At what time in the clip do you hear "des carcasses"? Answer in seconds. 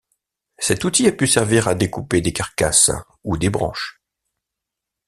2.21-2.89